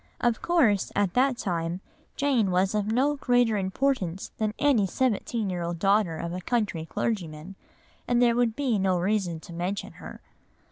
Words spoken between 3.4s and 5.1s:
importance than any